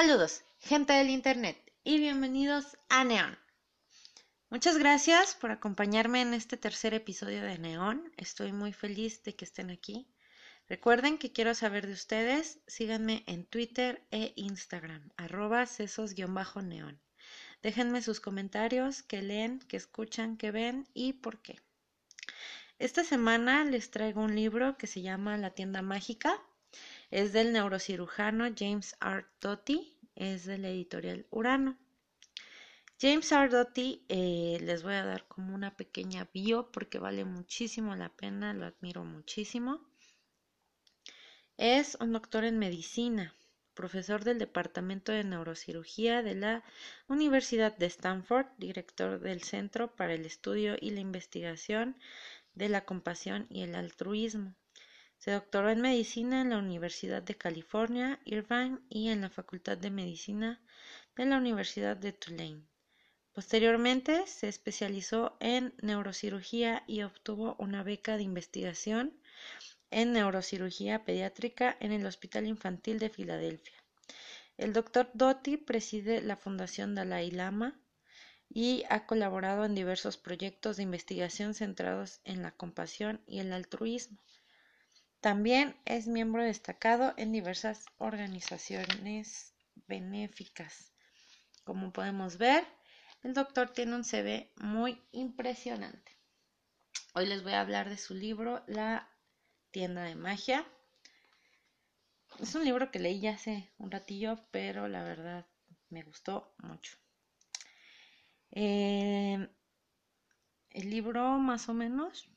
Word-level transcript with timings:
Saludos, 0.00 0.42
gente 0.60 0.94
del 0.94 1.10
Internet, 1.10 1.58
y 1.84 1.98
bienvenidos 1.98 2.78
a 2.88 3.04
Neon. 3.04 3.38
Muchas 4.48 4.78
gracias 4.78 5.34
por 5.34 5.50
acompañarme 5.50 6.22
en 6.22 6.32
este 6.32 6.56
tercer 6.56 6.94
episodio 6.94 7.42
de 7.42 7.58
Neon. 7.58 8.10
Estoy 8.16 8.50
muy 8.52 8.72
feliz 8.72 9.22
de 9.24 9.36
que 9.36 9.44
estén 9.44 9.68
aquí. 9.68 10.08
Recuerden 10.70 11.18
que 11.18 11.32
quiero 11.32 11.54
saber 11.54 11.86
de 11.86 11.92
ustedes. 11.92 12.60
Síganme 12.66 13.24
en 13.26 13.44
Twitter 13.44 14.02
e 14.10 14.32
Instagram, 14.36 15.06
arroba 15.18 15.66
sesos-neón. 15.66 16.98
Déjenme 17.62 18.00
sus 18.00 18.20
comentarios, 18.20 19.02
que 19.02 19.20
leen, 19.20 19.58
que 19.68 19.76
escuchan, 19.76 20.38
que 20.38 20.50
ven 20.50 20.88
y 20.94 21.12
por 21.12 21.42
qué. 21.42 21.60
Esta 22.78 23.04
semana 23.04 23.66
les 23.66 23.90
traigo 23.90 24.22
un 24.22 24.34
libro 24.34 24.78
que 24.78 24.86
se 24.86 25.02
llama 25.02 25.36
La 25.36 25.50
tienda 25.50 25.82
mágica 25.82 26.40
es 27.10 27.32
del 27.32 27.52
neurocirujano 27.52 28.44
James 28.56 28.94
R. 29.00 29.26
Doty, 29.40 29.96
es 30.20 30.44
de 30.44 30.58
la 30.58 30.68
editorial 30.68 31.26
Urano. 31.30 31.78
James 33.00 33.32
R. 33.32 33.48
Doty, 33.48 34.04
eh, 34.10 34.58
les 34.60 34.82
voy 34.82 34.92
a 34.92 35.06
dar 35.06 35.26
como 35.26 35.54
una 35.54 35.74
pequeña 35.74 36.28
bio 36.34 36.70
porque 36.70 36.98
vale 36.98 37.24
muchísimo 37.24 37.96
la 37.96 38.10
pena, 38.10 38.52
lo 38.52 38.66
admiro 38.66 39.02
muchísimo. 39.02 39.80
Es 41.56 41.96
un 42.00 42.12
doctor 42.12 42.44
en 42.44 42.58
medicina, 42.58 43.34
profesor 43.72 44.22
del 44.22 44.38
Departamento 44.38 45.10
de 45.10 45.24
Neurocirugía 45.24 46.22
de 46.22 46.34
la 46.34 46.64
Universidad 47.08 47.74
de 47.78 47.86
Stanford, 47.86 48.46
director 48.58 49.20
del 49.20 49.42
Centro 49.42 49.96
para 49.96 50.12
el 50.12 50.26
Estudio 50.26 50.76
y 50.78 50.90
la 50.90 51.00
Investigación 51.00 51.96
de 52.54 52.68
la 52.68 52.84
Compasión 52.84 53.46
y 53.48 53.62
el 53.62 53.74
Altruismo. 53.74 54.54
Se 55.20 55.32
doctoró 55.32 55.68
en 55.68 55.82
medicina 55.82 56.40
en 56.40 56.48
la 56.48 56.56
Universidad 56.56 57.22
de 57.22 57.34
California, 57.34 58.18
Irvine 58.24 58.78
y 58.88 59.10
en 59.10 59.20
la 59.20 59.28
Facultad 59.28 59.76
de 59.76 59.90
Medicina 59.90 60.62
de 61.14 61.26
la 61.26 61.36
Universidad 61.36 61.94
de 61.94 62.14
Tulane. 62.14 62.64
Posteriormente 63.34 64.26
se 64.26 64.48
especializó 64.48 65.36
en 65.38 65.74
neurocirugía 65.82 66.84
y 66.86 67.02
obtuvo 67.02 67.54
una 67.58 67.82
beca 67.82 68.16
de 68.16 68.22
investigación 68.22 69.12
en 69.90 70.14
neurocirugía 70.14 71.04
pediátrica 71.04 71.76
en 71.80 71.92
el 71.92 72.06
Hospital 72.06 72.46
Infantil 72.46 72.98
de 72.98 73.10
Filadelfia. 73.10 73.76
El 74.56 74.72
doctor 74.72 75.10
Doty 75.12 75.58
preside 75.58 76.22
la 76.22 76.36
Fundación 76.36 76.94
Dalai 76.94 77.30
Lama 77.30 77.78
y 78.48 78.84
ha 78.88 79.04
colaborado 79.04 79.66
en 79.66 79.74
diversos 79.74 80.16
proyectos 80.16 80.78
de 80.78 80.84
investigación 80.84 81.52
centrados 81.52 82.22
en 82.24 82.40
la 82.40 82.52
compasión 82.52 83.20
y 83.26 83.40
el 83.40 83.52
altruismo. 83.52 84.18
También 85.20 85.76
es 85.84 86.06
miembro 86.06 86.42
destacado 86.42 87.12
en 87.18 87.30
diversas 87.30 87.84
organizaciones 87.98 89.54
benéficas. 89.86 90.94
Como 91.64 91.92
podemos 91.92 92.38
ver, 92.38 92.66
el 93.22 93.34
doctor 93.34 93.70
tiene 93.70 93.96
un 93.96 94.04
CV 94.04 94.50
muy 94.56 95.02
impresionante. 95.12 96.16
Hoy 97.12 97.26
les 97.26 97.42
voy 97.42 97.52
a 97.52 97.60
hablar 97.60 97.90
de 97.90 97.98
su 97.98 98.14
libro 98.14 98.64
La 98.66 99.10
tienda 99.70 100.04
de 100.04 100.14
magia. 100.14 100.64
Es 102.38 102.54
un 102.54 102.64
libro 102.64 102.90
que 102.90 102.98
leí 102.98 103.20
ya 103.20 103.32
hace 103.32 103.70
un 103.76 103.90
ratillo, 103.90 104.38
pero 104.50 104.88
la 104.88 105.04
verdad 105.04 105.46
me 105.90 106.02
gustó 106.02 106.54
mucho. 106.58 106.96
Eh, 108.52 109.48
el 110.70 110.90
libro 110.90 111.38
más 111.38 111.68
o 111.68 111.74
menos 111.74 112.30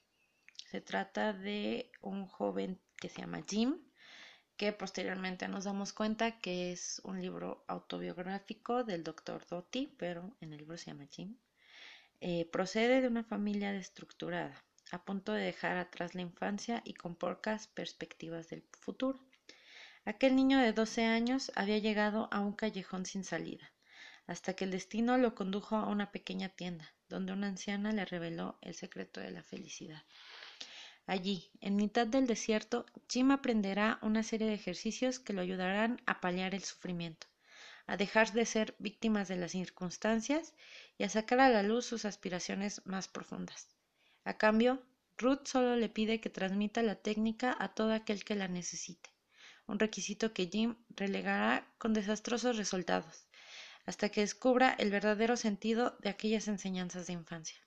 se 0.74 0.82
trata 0.82 1.34
de 1.34 1.92
un 2.02 2.26
joven 2.26 2.80
que 2.98 3.08
se 3.08 3.22
llama 3.22 3.44
Jim, 3.48 3.78
que 4.58 4.74
posteriormente 4.74 5.48
nos 5.48 5.66
damos 5.66 5.94
cuenta 5.94 6.40
que 6.40 6.72
es 6.72 7.00
un 7.04 7.22
libro 7.22 7.64
autobiográfico 7.68 8.84
del 8.84 9.04
doctor 9.04 9.46
Doty, 9.46 9.94
pero 10.00 10.36
en 10.42 10.52
el 10.52 10.58
libro 10.58 10.76
se 10.76 10.88
llama 10.90 11.06
Jim. 11.12 11.38
Eh, 12.22 12.50
procede 12.52 13.02
de 13.02 13.08
una 13.08 13.24
familia 13.24 13.72
destructurada, 13.72 14.64
a 14.90 15.06
punto 15.06 15.32
de 15.34 15.44
dejar 15.44 15.78
atrás 15.78 16.16
la 16.16 16.24
infancia 16.24 16.82
y 16.84 16.96
con 16.96 17.16
pocas 17.16 17.68
perspectivas 17.68 18.50
del 18.50 18.64
futuro. 18.80 19.20
Aquel 20.06 20.36
niño 20.36 20.58
de 20.58 20.74
12 20.74 21.06
años 21.06 21.52
había 21.54 21.78
llegado 21.78 22.30
a 22.32 22.40
un 22.40 22.54
callejón 22.54 23.06
sin 23.06 23.24
salida, 23.24 23.72
hasta 24.26 24.56
que 24.56 24.64
el 24.64 24.72
destino 24.72 25.20
lo 25.20 25.36
condujo 25.36 25.76
a 25.76 25.88
una 25.88 26.12
pequeña 26.12 26.50
tienda, 26.50 26.96
donde 27.10 27.32
una 27.32 27.48
anciana 27.48 27.92
le 27.92 28.06
reveló 28.06 28.58
el 28.62 28.74
secreto 28.74 29.20
de 29.20 29.30
la 29.30 29.44
felicidad. 29.44 30.02
Allí, 31.06 31.52
en 31.60 31.76
mitad 31.76 32.08
del 32.08 32.28
desierto, 32.28 32.86
Jim 33.10 33.32
aprenderá 33.32 34.00
una 34.02 34.24
serie 34.24 34.48
de 34.48 34.54
ejercicios 34.54 35.20
que 35.20 35.34
lo 35.34 35.42
ayudarán 35.42 36.02
a 36.06 36.22
paliar 36.22 36.56
el 36.56 36.64
sufrimiento, 36.64 37.28
a 37.88 37.98
dejar 37.98 38.32
de 38.32 38.46
ser 38.46 38.74
víctimas 38.80 39.28
de 39.28 39.36
las 39.36 39.52
circunstancias 39.52 40.54
y 40.98 41.04
a 41.04 41.10
sacar 41.10 41.42
a 41.42 41.50
la 41.50 41.62
luz 41.62 41.86
sus 41.86 42.06
aspiraciones 42.06 42.82
más 42.86 43.10
profundas. 43.10 43.68
A 44.24 44.38
cambio, 44.38 44.82
Ruth 45.18 45.46
solo 45.46 45.76
le 45.76 45.90
pide 45.90 46.22
que 46.22 46.30
transmita 46.30 46.82
la 46.82 46.96
técnica 46.96 47.56
a 47.60 47.74
todo 47.74 47.94
aquel 47.94 48.24
que 48.24 48.36
la 48.36 48.48
necesite, 48.48 49.10
un 49.68 49.80
requisito 49.80 50.34
que 50.34 50.48
Jim 50.48 50.78
relegará 50.90 51.68
con 51.78 51.94
desastrosos 51.94 52.56
resultados, 52.56 53.28
hasta 53.86 54.08
que 54.08 54.22
descubra 54.22 54.74
el 54.80 54.90
verdadero 54.90 55.36
sentido 55.36 55.98
de 56.00 56.10
aquellas 56.10 56.48
enseñanzas 56.48 57.08
de 57.08 57.14
infancia. 57.14 57.60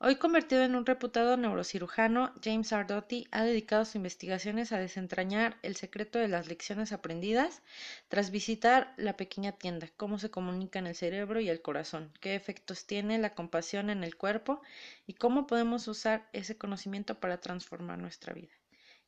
Hoy 0.00 0.14
convertido 0.14 0.62
en 0.62 0.76
un 0.76 0.86
reputado 0.86 1.36
neurocirujano, 1.36 2.32
James 2.40 2.72
Ardotti 2.72 3.26
ha 3.32 3.42
dedicado 3.42 3.84
sus 3.84 3.96
investigaciones 3.96 4.70
a 4.70 4.78
desentrañar 4.78 5.58
el 5.62 5.74
secreto 5.74 6.20
de 6.20 6.28
las 6.28 6.46
lecciones 6.46 6.92
aprendidas 6.92 7.62
tras 8.06 8.30
visitar 8.30 8.94
la 8.96 9.16
pequeña 9.16 9.50
tienda, 9.50 9.88
cómo 9.96 10.20
se 10.20 10.30
comunican 10.30 10.86
el 10.86 10.94
cerebro 10.94 11.40
y 11.40 11.48
el 11.48 11.62
corazón, 11.62 12.12
qué 12.20 12.36
efectos 12.36 12.86
tiene 12.86 13.18
la 13.18 13.34
compasión 13.34 13.90
en 13.90 14.04
el 14.04 14.16
cuerpo 14.16 14.62
y 15.04 15.14
cómo 15.14 15.48
podemos 15.48 15.88
usar 15.88 16.28
ese 16.32 16.56
conocimiento 16.56 17.18
para 17.18 17.40
transformar 17.40 17.98
nuestra 17.98 18.32
vida 18.34 18.54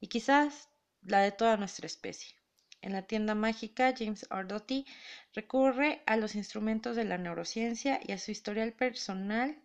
y 0.01 0.09
quizás 0.09 0.71
la 1.03 1.21
de 1.21 1.31
toda 1.31 1.57
nuestra 1.57 1.87
especie. 1.87 2.35
En 2.83 2.95
la 2.95 3.03
tienda 3.03 3.37
mágica, 3.37 3.95
James 3.97 4.27
Ardotti 4.29 4.87
recurre 5.35 6.03
a 6.07 6.17
los 6.17 6.35
instrumentos 6.35 6.97
de 6.97 7.05
la 7.05 7.17
neurociencia 7.17 8.01
y 8.03 8.11
a 8.11 8.19
su 8.19 8.33
historial 8.33 8.73
personal 8.73 9.57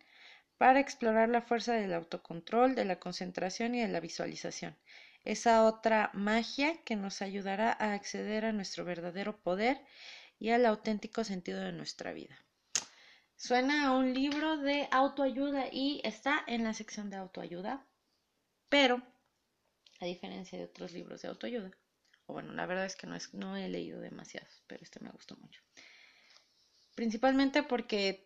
para 0.58 0.80
explorar 0.80 1.28
la 1.28 1.42
fuerza 1.42 1.74
del 1.74 1.92
autocontrol, 1.92 2.74
de 2.74 2.84
la 2.84 2.98
concentración 2.98 3.74
y 3.74 3.80
de 3.80 3.88
la 3.88 4.00
visualización. 4.00 4.76
Esa 5.24 5.64
otra 5.64 6.10
magia 6.14 6.82
que 6.84 6.96
nos 6.96 7.20
ayudará 7.20 7.76
a 7.78 7.92
acceder 7.92 8.44
a 8.44 8.52
nuestro 8.52 8.84
verdadero 8.84 9.36
poder 9.36 9.80
y 10.38 10.50
al 10.50 10.66
auténtico 10.66 11.24
sentido 11.24 11.60
de 11.60 11.72
nuestra 11.72 12.12
vida. 12.12 12.38
Suena 13.36 13.88
a 13.88 13.92
un 13.92 14.14
libro 14.14 14.56
de 14.56 14.88
autoayuda 14.90 15.66
y 15.70 16.00
está 16.04 16.42
en 16.46 16.64
la 16.64 16.72
sección 16.72 17.10
de 17.10 17.16
autoayuda, 17.16 17.86
pero 18.68 19.02
a 20.00 20.06
diferencia 20.06 20.58
de 20.58 20.64
otros 20.64 20.92
libros 20.92 21.22
de 21.22 21.28
autoayuda, 21.28 21.70
o 22.26 22.32
bueno, 22.32 22.52
la 22.52 22.66
verdad 22.66 22.86
es 22.86 22.96
que 22.96 23.06
no, 23.06 23.16
no 23.32 23.56
he 23.56 23.68
leído 23.68 24.00
demasiados, 24.00 24.62
pero 24.66 24.82
este 24.82 25.00
me 25.00 25.10
gustó 25.10 25.36
mucho. 25.36 25.60
Principalmente 26.94 27.62
porque 27.62 28.25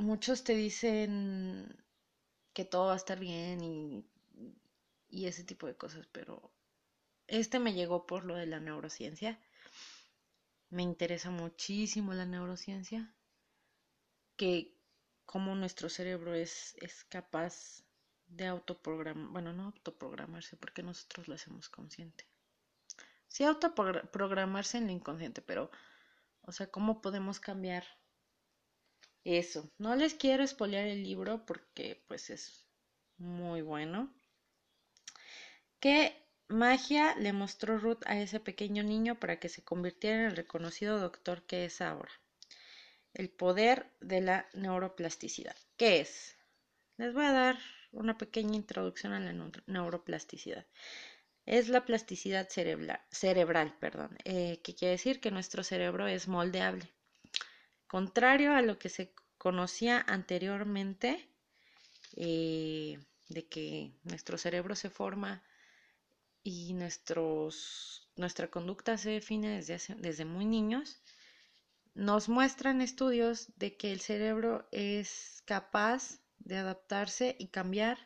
muchos 0.00 0.44
te 0.44 0.54
dicen 0.54 1.84
que 2.52 2.64
todo 2.64 2.86
va 2.86 2.94
a 2.94 2.96
estar 2.96 3.18
bien 3.18 3.62
y, 3.62 4.04
y 5.08 5.26
ese 5.26 5.44
tipo 5.44 5.66
de 5.66 5.76
cosas, 5.76 6.06
pero 6.12 6.52
este 7.26 7.58
me 7.58 7.74
llegó 7.74 8.06
por 8.06 8.24
lo 8.24 8.34
de 8.34 8.46
la 8.46 8.60
neurociencia. 8.60 9.40
Me 10.70 10.82
interesa 10.82 11.30
muchísimo 11.30 12.14
la 12.14 12.26
neurociencia, 12.26 13.12
que 14.36 14.76
como 15.26 15.54
nuestro 15.54 15.88
cerebro 15.88 16.34
es, 16.34 16.74
es 16.80 17.04
capaz 17.04 17.84
de 18.26 18.46
autoprogramar, 18.46 19.30
bueno, 19.32 19.52
no 19.52 19.66
autoprogramarse 19.66 20.56
porque 20.56 20.82
nosotros 20.82 21.28
lo 21.28 21.34
hacemos 21.34 21.68
consciente. 21.68 22.26
Sí, 23.28 23.44
autoprogramarse 23.44 24.78
en 24.78 24.86
lo 24.86 24.92
inconsciente, 24.92 25.42
pero, 25.42 25.70
o 26.42 26.52
sea, 26.52 26.68
cómo 26.70 27.00
podemos 27.00 27.38
cambiar 27.38 27.84
eso. 29.24 29.70
No 29.78 29.96
les 29.96 30.14
quiero 30.14 30.42
espolear 30.42 30.86
el 30.86 31.02
libro 31.02 31.44
porque 31.46 32.02
pues 32.08 32.30
es 32.30 32.66
muy 33.18 33.62
bueno. 33.62 34.12
¿Qué 35.78 36.14
magia 36.48 37.14
le 37.16 37.32
mostró 37.32 37.78
Ruth 37.78 38.02
a 38.06 38.20
ese 38.20 38.40
pequeño 38.40 38.82
niño 38.82 39.18
para 39.18 39.38
que 39.38 39.48
se 39.48 39.62
convirtiera 39.62 40.16
en 40.16 40.26
el 40.26 40.36
reconocido 40.36 40.98
doctor 40.98 41.42
que 41.46 41.64
es 41.64 41.80
ahora? 41.80 42.12
El 43.14 43.30
poder 43.30 43.90
de 44.00 44.20
la 44.20 44.48
neuroplasticidad. 44.54 45.56
¿Qué 45.76 46.00
es? 46.00 46.36
Les 46.96 47.14
voy 47.14 47.24
a 47.24 47.32
dar 47.32 47.58
una 47.92 48.18
pequeña 48.18 48.56
introducción 48.56 49.12
a 49.12 49.20
la 49.20 49.32
neuroplasticidad. 49.66 50.66
Es 51.46 51.68
la 51.68 51.84
plasticidad 51.84 52.48
cerebral, 52.48 53.76
perdón, 53.80 54.16
eh, 54.24 54.60
que 54.62 54.74
quiere 54.74 54.92
decir 54.92 55.20
que 55.20 55.30
nuestro 55.30 55.64
cerebro 55.64 56.06
es 56.06 56.28
moldeable. 56.28 56.92
Contrario 57.90 58.52
a 58.52 58.62
lo 58.62 58.78
que 58.78 58.88
se 58.88 59.12
conocía 59.36 60.04
anteriormente, 60.06 61.28
eh, 62.14 63.00
de 63.28 63.48
que 63.48 63.92
nuestro 64.04 64.38
cerebro 64.38 64.76
se 64.76 64.90
forma 64.90 65.42
y 66.44 66.74
nuestra 66.74 68.48
conducta 68.48 68.96
se 68.96 69.10
define 69.10 69.56
desde, 69.56 69.96
desde 69.96 70.24
muy 70.24 70.44
niños, 70.44 71.02
nos 71.94 72.28
muestran 72.28 72.80
estudios 72.80 73.48
de 73.56 73.76
que 73.76 73.90
el 73.90 74.00
cerebro 74.00 74.68
es 74.70 75.42
capaz 75.44 76.20
de 76.38 76.58
adaptarse 76.58 77.34
y 77.40 77.48
cambiar 77.48 77.98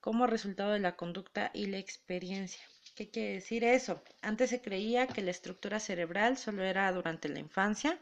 como 0.00 0.26
resultado 0.26 0.72
de 0.72 0.78
la 0.78 0.96
conducta 0.96 1.50
y 1.52 1.66
la 1.66 1.76
experiencia. 1.76 2.64
¿Qué 3.00 3.08
quiere 3.08 3.32
decir 3.32 3.64
eso? 3.64 4.02
Antes 4.20 4.50
se 4.50 4.60
creía 4.60 5.06
que 5.06 5.22
la 5.22 5.30
estructura 5.30 5.80
cerebral 5.80 6.36
solo 6.36 6.62
era 6.62 6.92
durante 6.92 7.30
la 7.30 7.38
infancia 7.38 7.98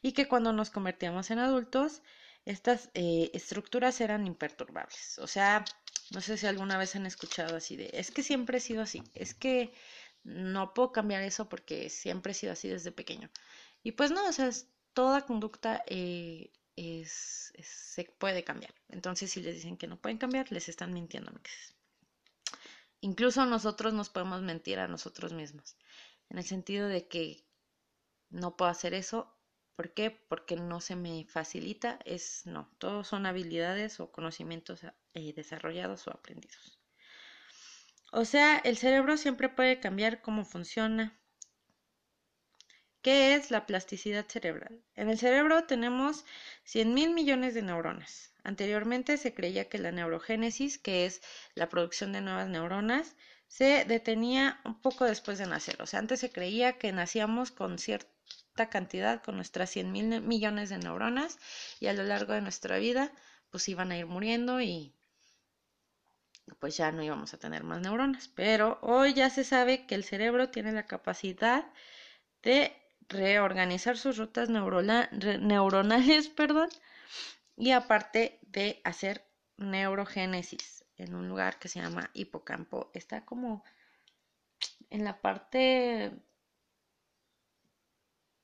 y 0.00 0.12
que 0.12 0.28
cuando 0.28 0.52
nos 0.52 0.70
convertíamos 0.70 1.32
en 1.32 1.40
adultos, 1.40 2.02
estas 2.44 2.88
eh, 2.94 3.32
estructuras 3.34 4.00
eran 4.00 4.28
imperturbables. 4.28 5.18
O 5.18 5.26
sea, 5.26 5.64
no 6.12 6.20
sé 6.20 6.36
si 6.36 6.46
alguna 6.46 6.78
vez 6.78 6.94
han 6.94 7.04
escuchado 7.04 7.56
así 7.56 7.74
de, 7.74 7.90
es 7.92 8.12
que 8.12 8.22
siempre 8.22 8.58
he 8.58 8.60
sido 8.60 8.82
así, 8.82 9.02
es 9.12 9.34
que 9.34 9.72
no 10.22 10.72
puedo 10.72 10.92
cambiar 10.92 11.24
eso 11.24 11.48
porque 11.48 11.90
siempre 11.90 12.30
he 12.30 12.34
sido 12.36 12.52
así 12.52 12.68
desde 12.68 12.92
pequeño. 12.92 13.30
Y 13.82 13.90
pues 13.90 14.12
no, 14.12 14.24
o 14.24 14.32
sea, 14.32 14.50
toda 14.92 15.26
conducta 15.26 15.82
eh, 15.88 16.52
es, 16.76 17.52
se 17.60 18.04
puede 18.04 18.44
cambiar. 18.44 18.72
Entonces, 18.88 19.32
si 19.32 19.40
les 19.42 19.56
dicen 19.56 19.76
que 19.76 19.88
no 19.88 20.00
pueden 20.00 20.18
cambiar, 20.18 20.52
les 20.52 20.68
están 20.68 20.92
mintiendo. 20.94 21.32
Incluso 23.00 23.46
nosotros 23.46 23.94
nos 23.94 24.10
podemos 24.10 24.42
mentir 24.42 24.78
a 24.78 24.88
nosotros 24.88 25.32
mismos, 25.32 25.76
en 26.30 26.38
el 26.38 26.44
sentido 26.44 26.88
de 26.88 27.06
que 27.08 27.46
no 28.30 28.56
puedo 28.56 28.70
hacer 28.70 28.94
eso. 28.94 29.34
¿Por 29.76 29.94
qué? 29.94 30.10
Porque 30.10 30.56
no 30.56 30.80
se 30.80 30.96
me 30.96 31.24
facilita. 31.26 32.00
Es 32.04 32.46
no, 32.46 32.68
todos 32.78 33.06
son 33.06 33.26
habilidades 33.26 34.00
o 34.00 34.10
conocimientos 34.10 34.82
eh, 35.14 35.32
desarrollados 35.34 36.06
o 36.08 36.10
aprendidos. 36.10 36.80
O 38.10 38.24
sea, 38.24 38.58
el 38.58 38.76
cerebro 38.76 39.16
siempre 39.16 39.48
puede 39.48 39.80
cambiar 39.80 40.22
cómo 40.22 40.44
funciona. 40.44 41.20
¿Qué 43.02 43.34
es 43.34 43.50
la 43.50 43.66
plasticidad 43.66 44.26
cerebral? 44.26 44.82
En 44.94 45.08
el 45.08 45.18
cerebro 45.18 45.64
tenemos 45.64 46.24
100 46.64 46.94
mil 46.94 47.10
millones 47.14 47.54
de 47.54 47.62
neuronas. 47.62 48.32
Anteriormente 48.44 49.16
se 49.16 49.34
creía 49.34 49.68
que 49.68 49.78
la 49.78 49.92
neurogénesis, 49.92 50.78
que 50.78 51.06
es 51.06 51.22
la 51.54 51.68
producción 51.68 52.12
de 52.12 52.20
nuevas 52.20 52.48
neuronas, 52.48 53.14
se 53.46 53.84
detenía 53.84 54.60
un 54.64 54.80
poco 54.80 55.04
después 55.04 55.38
de 55.38 55.46
nacer. 55.46 55.80
O 55.80 55.86
sea, 55.86 56.00
antes 56.00 56.20
se 56.20 56.30
creía 56.30 56.78
que 56.78 56.92
nacíamos 56.92 57.50
con 57.50 57.78
cierta 57.78 58.68
cantidad, 58.70 59.22
con 59.22 59.36
nuestras 59.36 59.70
100 59.70 59.92
mil 59.92 60.20
millones 60.20 60.68
de 60.68 60.78
neuronas, 60.78 61.38
y 61.80 61.86
a 61.86 61.92
lo 61.92 62.02
largo 62.02 62.32
de 62.32 62.42
nuestra 62.42 62.78
vida, 62.78 63.12
pues 63.50 63.68
iban 63.68 63.92
a 63.92 63.98
ir 63.98 64.06
muriendo 64.06 64.60
y 64.60 64.94
pues 66.60 66.76
ya 66.76 66.90
no 66.92 67.02
íbamos 67.02 67.34
a 67.34 67.38
tener 67.38 67.62
más 67.62 67.80
neuronas. 67.80 68.28
Pero 68.28 68.78
hoy 68.82 69.14
ya 69.14 69.30
se 69.30 69.44
sabe 69.44 69.86
que 69.86 69.94
el 69.94 70.04
cerebro 70.04 70.50
tiene 70.50 70.72
la 70.72 70.86
capacidad 70.86 71.70
de 72.42 72.72
reorganizar 73.08 73.96
sus 73.96 74.18
rutas 74.18 74.48
neuronales, 74.50 76.28
perdón, 76.36 76.68
y 77.56 77.72
aparte 77.72 78.38
de 78.42 78.80
hacer 78.84 79.26
neurogénesis 79.56 80.84
en 80.96 81.14
un 81.14 81.28
lugar 81.28 81.58
que 81.58 81.68
se 81.68 81.80
llama 81.80 82.10
hipocampo. 82.14 82.90
Está 82.94 83.24
como 83.24 83.64
en 84.90 85.04
la 85.04 85.20
parte 85.20 86.12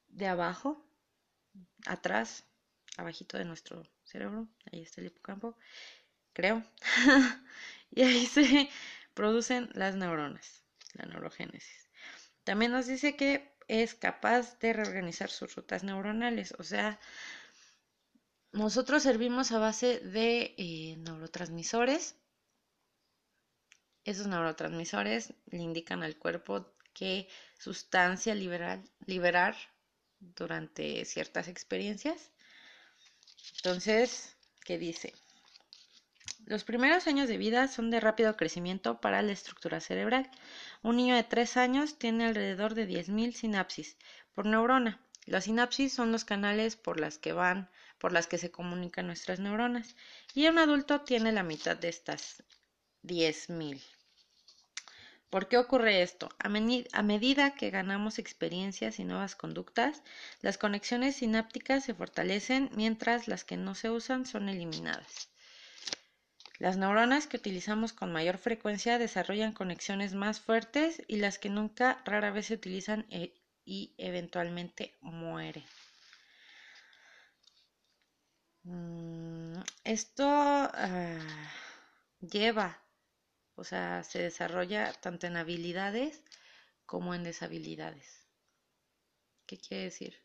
de 0.08 0.26
abajo, 0.26 0.84
atrás, 1.86 2.44
abajito 2.96 3.36
de 3.36 3.44
nuestro 3.44 3.82
cerebro, 4.04 4.48
ahí 4.72 4.82
está 4.82 5.00
el 5.00 5.08
hipocampo, 5.08 5.56
creo. 6.32 6.62
y 7.90 8.02
ahí 8.02 8.26
se 8.26 8.68
producen 9.14 9.70
las 9.74 9.96
neuronas, 9.96 10.64
la 10.94 11.06
neurogénesis. 11.06 11.88
También 12.44 12.72
nos 12.72 12.86
dice 12.86 13.16
que 13.16 13.53
es 13.68 13.94
capaz 13.94 14.58
de 14.58 14.72
reorganizar 14.72 15.30
sus 15.30 15.54
rutas 15.54 15.84
neuronales. 15.84 16.54
O 16.58 16.62
sea, 16.62 16.98
nosotros 18.52 19.02
servimos 19.02 19.52
a 19.52 19.58
base 19.58 20.00
de 20.00 20.54
eh, 20.56 20.96
neurotransmisores. 20.98 22.16
Esos 24.04 24.26
neurotransmisores 24.26 25.34
le 25.46 25.58
indican 25.58 26.02
al 26.02 26.18
cuerpo 26.18 26.74
qué 26.92 27.28
sustancia 27.58 28.34
liberar, 28.34 28.82
liberar 29.06 29.56
durante 30.20 31.04
ciertas 31.04 31.48
experiencias. 31.48 32.30
Entonces, 33.56 34.36
¿qué 34.64 34.78
dice? 34.78 35.14
Los 36.46 36.62
primeros 36.62 37.06
años 37.06 37.26
de 37.26 37.38
vida 37.38 37.68
son 37.68 37.90
de 37.90 38.00
rápido 38.00 38.36
crecimiento 38.36 39.00
para 39.00 39.22
la 39.22 39.32
estructura 39.32 39.80
cerebral. 39.80 40.30
Un 40.82 40.96
niño 40.96 41.14
de 41.14 41.22
3 41.22 41.56
años 41.56 41.98
tiene 41.98 42.26
alrededor 42.26 42.74
de 42.74 42.86
10.000 42.86 43.32
sinapsis 43.32 43.96
por 44.34 44.44
neurona. 44.44 45.00
Las 45.24 45.44
sinapsis 45.44 45.94
son 45.94 46.12
los 46.12 46.26
canales 46.26 46.76
por 46.76 47.00
las 47.00 47.16
que 47.16 47.32
van, 47.32 47.70
por 47.98 48.12
las 48.12 48.26
que 48.26 48.36
se 48.36 48.50
comunican 48.50 49.06
nuestras 49.06 49.40
neuronas. 49.40 49.96
Y 50.34 50.46
un 50.46 50.58
adulto 50.58 51.00
tiene 51.00 51.32
la 51.32 51.42
mitad 51.42 51.78
de 51.78 51.88
estas 51.88 52.42
10.000. 53.04 53.80
¿Por 55.30 55.48
qué 55.48 55.56
ocurre 55.56 56.02
esto? 56.02 56.28
A, 56.38 56.48
a, 56.48 57.02
medida 57.02 57.54
que 57.54 57.70
ganamos 57.70 58.18
experiencias 58.18 58.98
y 58.98 59.04
nuevas 59.04 59.34
conductas, 59.34 60.02
las 60.42 60.58
conexiones 60.58 61.16
sinápticas 61.16 61.84
se 61.84 61.94
fortalecen 61.94 62.68
mientras 62.74 63.28
las 63.28 63.44
que 63.44 63.56
no 63.56 63.74
se 63.74 63.88
usan 63.88 64.26
son 64.26 64.50
eliminadas. 64.50 65.30
Las 66.58 66.76
neuronas 66.76 67.26
que 67.26 67.36
utilizamos 67.36 67.92
con 67.92 68.12
mayor 68.12 68.38
frecuencia 68.38 68.98
desarrollan 68.98 69.52
conexiones 69.52 70.14
más 70.14 70.40
fuertes 70.40 71.02
y 71.08 71.16
las 71.16 71.38
que 71.38 71.50
nunca 71.50 72.00
rara 72.04 72.30
vez 72.30 72.46
se 72.46 72.54
utilizan 72.54 73.06
e, 73.10 73.34
y 73.64 73.94
eventualmente 73.98 74.96
mueren. 75.00 75.64
Mm, 78.62 79.60
esto 79.84 80.24
ah, 80.26 81.18
lleva, 82.20 82.80
o 83.56 83.64
sea, 83.64 84.04
se 84.04 84.20
desarrolla 84.20 84.92
tanto 84.92 85.26
en 85.26 85.36
habilidades 85.36 86.22
como 86.86 87.14
en 87.14 87.24
deshabilidades. 87.24 88.26
¿Qué 89.46 89.58
quiere 89.58 89.84
decir? 89.84 90.16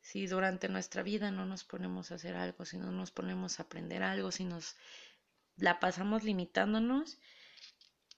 Si 0.00 0.26
durante 0.26 0.68
nuestra 0.68 1.02
vida 1.02 1.30
no 1.30 1.44
nos 1.44 1.64
ponemos 1.64 2.10
a 2.10 2.14
hacer 2.14 2.34
algo, 2.34 2.64
si 2.64 2.78
no 2.78 2.90
nos 2.90 3.10
ponemos 3.10 3.60
a 3.60 3.64
aprender 3.64 4.02
algo, 4.02 4.32
si 4.32 4.44
nos 4.44 4.76
la 5.60 5.80
pasamos 5.80 6.24
limitándonos, 6.24 7.18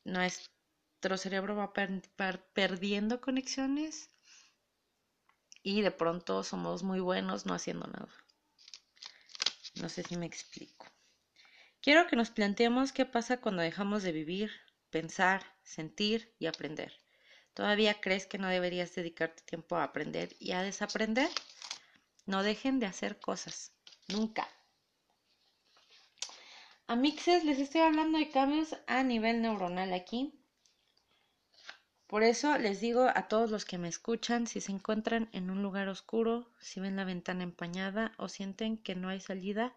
nuestro 0.05 1.17
cerebro 1.17 1.57
va 1.57 1.73
perdiendo 1.73 3.21
conexiones 3.21 4.11
y 5.63 5.83
de 5.83 5.91
pronto 5.91 6.43
somos 6.43 6.83
muy 6.83 7.01
buenos 7.01 7.47
no 7.47 7.55
haciendo 7.55 7.87
nada. 7.87 8.13
No 9.81 9.89
sé 9.89 10.03
si 10.03 10.17
me 10.17 10.27
explico. 10.27 10.87
Quiero 11.81 12.07
que 12.07 12.17
nos 12.17 12.31
planteemos 12.31 12.93
qué 12.93 13.07
pasa 13.07 13.41
cuando 13.41 13.63
dejamos 13.63 14.03
de 14.03 14.13
vivir, 14.13 14.53
pensar, 14.91 15.45
sentir 15.63 16.35
y 16.39 16.47
aprender. 16.47 16.93
¿Todavía 17.55 18.01
crees 18.01 18.27
que 18.27 18.39
no 18.39 18.49
deberías 18.49 18.95
dedicarte 18.95 19.43
tiempo 19.43 19.77
a 19.77 19.85
aprender 19.85 20.37
y 20.39 20.53
a 20.53 20.63
desaprender? 20.63 21.29
No 22.25 22.43
dejen 22.43 22.79
de 22.79 22.87
hacer 22.87 23.19
cosas. 23.21 23.73
Nunca. 24.09 24.49
A 26.93 26.95
mixes 26.95 27.43
les 27.45 27.59
estoy 27.59 27.81
hablando 27.81 28.19
de 28.19 28.29
cambios 28.29 28.77
a 28.87 29.03
nivel 29.03 29.41
neuronal 29.41 29.95
aquí. 29.95 30.39
Por 32.07 32.23
eso 32.23 32.59
les 32.59 32.83
digo 32.83 33.11
a 33.15 33.29
todos 33.29 33.51
los 33.51 33.65
que 33.65 33.79
me 33.79 33.89
escuchan, 33.89 34.47
si 34.47 34.61
se 34.61 34.73
encuentran 34.73 35.31
en 35.33 35.49
un 35.49 35.63
lugar 35.63 35.89
oscuro, 35.89 36.53
si 36.61 36.81
ven 36.81 36.97
la 36.97 37.07
ventana 37.07 37.45
empañada 37.45 38.13
o 38.19 38.29
sienten 38.29 38.77
que 38.77 38.95
no 38.95 39.09
hay 39.09 39.21
salida, 39.21 39.75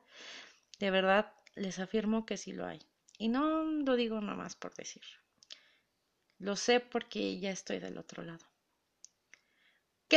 de 0.77 0.91
verdad 0.91 1.31
les 1.55 1.79
afirmo 1.79 2.25
que 2.25 2.35
sí 2.35 2.51
lo 2.51 2.65
hay. 2.65 2.81
Y 3.17 3.29
no 3.29 3.63
lo 3.63 3.95
digo 3.95 4.19
nomás 4.19 4.57
por 4.57 4.75
decir. 4.75 5.03
Lo 6.37 6.57
sé 6.57 6.81
porque 6.81 7.39
ya 7.39 7.51
estoy 7.51 7.79
del 7.79 7.97
otro 7.97 8.23
lado. 8.23 8.45
Ok, 10.07 10.15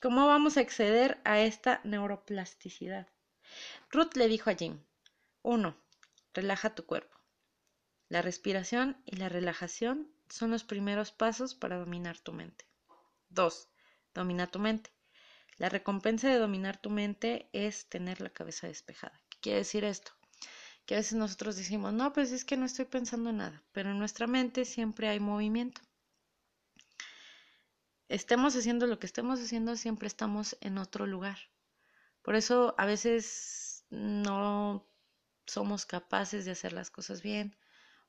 ¿cómo 0.00 0.28
vamos 0.28 0.56
a 0.56 0.60
acceder 0.60 1.20
a 1.24 1.40
esta 1.40 1.80
neuroplasticidad? 1.82 3.08
Ruth 3.90 4.14
le 4.14 4.28
dijo 4.28 4.50
a 4.50 4.54
Jim, 4.54 4.78
1. 5.42 5.85
Relaja 6.36 6.74
tu 6.74 6.84
cuerpo. 6.84 7.18
La 8.10 8.20
respiración 8.20 9.00
y 9.06 9.16
la 9.16 9.30
relajación 9.30 10.12
son 10.28 10.50
los 10.50 10.64
primeros 10.64 11.10
pasos 11.10 11.54
para 11.54 11.78
dominar 11.78 12.18
tu 12.18 12.34
mente. 12.34 12.66
2. 13.30 13.70
Domina 14.12 14.46
tu 14.46 14.58
mente. 14.58 14.92
La 15.56 15.70
recompensa 15.70 16.28
de 16.28 16.36
dominar 16.36 16.76
tu 16.76 16.90
mente 16.90 17.48
es 17.54 17.88
tener 17.88 18.20
la 18.20 18.28
cabeza 18.28 18.66
despejada. 18.66 19.18
¿Qué 19.30 19.38
quiere 19.40 19.58
decir 19.60 19.82
esto? 19.84 20.12
Que 20.84 20.96
a 20.96 20.98
veces 20.98 21.14
nosotros 21.14 21.56
decimos, 21.56 21.94
no, 21.94 22.12
pues 22.12 22.30
es 22.32 22.44
que 22.44 22.58
no 22.58 22.66
estoy 22.66 22.84
pensando 22.84 23.30
en 23.30 23.38
nada, 23.38 23.64
pero 23.72 23.90
en 23.90 23.98
nuestra 23.98 24.26
mente 24.26 24.66
siempre 24.66 25.08
hay 25.08 25.20
movimiento. 25.20 25.80
Estemos 28.10 28.54
haciendo 28.56 28.86
lo 28.86 28.98
que 28.98 29.06
estemos 29.06 29.40
haciendo, 29.40 29.74
siempre 29.74 30.06
estamos 30.06 30.58
en 30.60 30.76
otro 30.76 31.06
lugar. 31.06 31.38
Por 32.20 32.34
eso 32.34 32.74
a 32.76 32.84
veces 32.84 33.86
no 33.88 34.86
somos 35.46 35.86
capaces 35.86 36.44
de 36.44 36.52
hacer 36.52 36.72
las 36.72 36.90
cosas 36.90 37.22
bien 37.22 37.56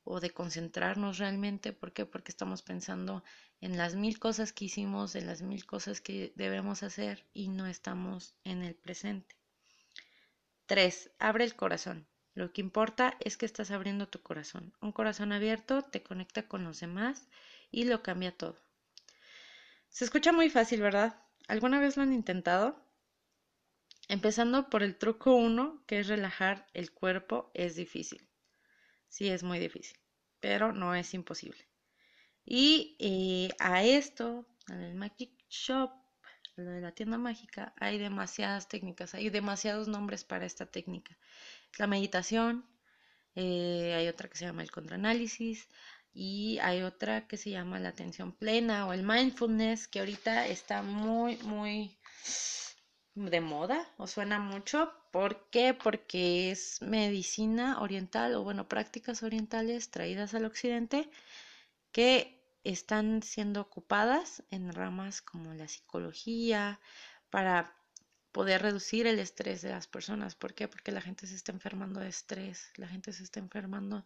o 0.04 0.20
de 0.20 0.32
concentrarnos 0.32 1.18
realmente. 1.18 1.74
¿Por 1.74 1.94
qué? 1.94 2.06
Porque 2.06 2.32
estamos 2.32 2.62
pensando 2.62 3.24
en 3.62 3.78
las 3.78 3.96
mil 3.96 4.20
cosas 4.20 4.54
que 4.54 4.66
hicimos, 4.66 5.16
en 5.16 5.28
las 5.28 5.42
mil 5.42 5.66
cosas 5.66 6.02
que 6.02 6.34
debemos 6.36 6.84
hacer 6.84 7.26
y 7.34 7.50
no 7.50 7.68
estamos 7.68 8.36
en 8.44 8.64
el 8.64 8.76
presente. 8.76 9.36
3. 10.66 11.12
Abre 11.20 11.44
el 11.44 11.56
corazón. 11.56 12.08
Lo 12.34 12.54
que 12.54 12.62
importa 12.62 13.18
es 13.20 13.36
que 13.36 13.46
estás 13.46 13.72
abriendo 13.72 14.08
tu 14.08 14.22
corazón. 14.22 14.74
Un 14.80 14.92
corazón 14.92 15.32
abierto 15.32 15.82
te 15.82 16.04
conecta 16.04 16.48
con 16.48 16.64
los 16.64 16.80
demás 16.80 17.28
y 17.72 17.86
lo 17.86 18.04
cambia 18.04 18.32
todo. 18.32 18.58
Se 19.90 20.06
escucha 20.06 20.32
muy 20.32 20.50
fácil, 20.50 20.82
¿verdad? 20.82 21.20
¿Alguna 21.48 21.80
vez 21.80 21.98
lo 21.98 22.04
han 22.04 22.14
intentado? 22.14 22.87
Empezando 24.10 24.70
por 24.70 24.84
el 24.84 24.98
truco 24.98 25.36
1, 25.36 25.84
que 25.86 26.00
es 26.00 26.08
relajar 26.08 26.66
el 26.74 26.92
cuerpo, 26.92 27.52
es 27.54 27.76
difícil. 27.76 28.28
Sí, 29.10 29.28
es 29.28 29.44
muy 29.44 29.60
difícil, 29.60 29.98
pero 30.40 30.72
no 30.72 30.96
es 30.96 31.14
imposible. 31.14 31.68
Y 32.46 32.96
eh, 33.00 33.54
a 33.60 33.84
esto, 33.84 34.48
en 34.70 34.82
el 34.82 34.96
Magic 34.96 35.32
Shop, 35.50 35.92
lo 36.56 36.72
de 36.72 36.82
la 36.82 36.94
tienda 36.94 37.18
mágica, 37.18 37.74
hay 37.78 37.98
demasiadas 37.98 38.70
técnicas, 38.70 39.14
hay 39.14 39.30
demasiados 39.30 39.90
nombres 39.90 40.24
para 40.24 40.46
esta 40.46 40.66
técnica. 40.66 41.18
La 41.78 41.88
meditación, 41.88 42.66
eh, 43.36 43.94
hay 43.94 44.08
otra 44.08 44.30
que 44.30 44.38
se 44.38 44.46
llama 44.46 44.64
el 44.64 44.72
contraanálisis 44.72 45.68
y 46.14 46.58
hay 46.60 46.82
otra 46.82 47.28
que 47.28 47.38
se 47.38 47.52
llama 47.52 47.80
la 47.80 47.90
atención 47.90 48.32
plena 48.32 48.88
o 48.88 48.94
el 48.94 49.04
mindfulness, 49.04 49.88
que 49.88 50.00
ahorita 50.00 50.48
está 50.48 50.82
muy, 50.82 51.38
muy 51.44 51.98
de 53.18 53.42
moda 53.42 53.88
o 53.98 54.08
suena 54.08 54.40
mucho. 54.40 54.94
¿Por 55.12 55.50
qué? 55.50 55.74
Porque 55.74 56.52
es 56.52 56.82
medicina 56.82 57.82
oriental 57.82 58.36
o 58.36 58.44
bueno, 58.44 58.68
prácticas 58.68 59.24
orientales 59.24 59.90
traídas 59.90 60.34
al 60.34 60.46
occidente 60.46 61.10
que 61.92 62.38
están 62.64 63.24
siendo 63.24 63.62
ocupadas 63.62 64.44
en 64.52 64.72
ramas 64.74 65.22
como 65.22 65.54
la 65.54 65.68
psicología 65.68 66.80
para 67.30 67.74
poder 68.32 68.62
reducir 68.62 69.08
el 69.08 69.20
estrés 69.20 69.62
de 69.62 69.70
las 69.70 69.88
personas. 69.88 70.36
¿Por 70.36 70.54
qué? 70.54 70.68
Porque 70.68 70.92
la 70.92 71.02
gente 71.02 71.26
se 71.26 71.36
está 71.36 71.52
enfermando 71.52 72.00
de 72.00 72.10
estrés, 72.10 72.72
la 72.76 72.88
gente 72.88 73.14
se 73.14 73.24
está 73.24 73.40
enfermando 73.40 74.06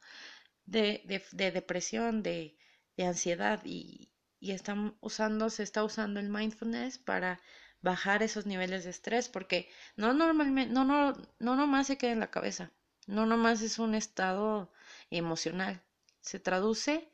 de, 0.66 1.04
de, 1.34 1.52
depresión, 1.52 2.24
de, 2.24 2.56
de 2.96 3.06
ansiedad 3.06 3.62
y, 3.66 4.10
y 4.40 4.52
están 4.52 4.96
usando, 5.02 5.50
se 5.50 5.64
está 5.64 5.84
usando 5.84 6.20
el 6.20 6.30
mindfulness 6.30 6.98
para 6.98 7.42
bajar 7.82 8.24
esos 8.24 8.46
niveles 8.46 8.84
de 8.84 8.92
estrés, 8.92 9.30
porque 9.30 9.70
no 9.96 10.14
normalmente, 10.14 10.74
no, 10.74 10.86
no, 10.86 11.14
no 11.40 11.56
nomás 11.56 11.88
se 11.88 11.98
queda 11.98 12.12
en 12.12 12.20
la 12.20 12.32
cabeza, 12.32 12.72
no 13.08 13.26
nomás 13.26 13.62
es 13.62 13.80
un 13.80 13.96
estado 13.96 14.72
emocional, 15.10 15.82
se 16.22 16.40
traduce 16.40 17.10